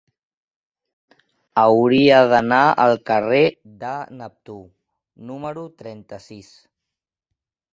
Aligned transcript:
Hauria 1.63 2.21
d'anar 2.31 2.61
al 2.85 2.93
carrer 3.09 3.43
de 3.85 3.93
Neptú 4.23 4.57
número 5.33 5.67
trenta-sis. 5.83 6.51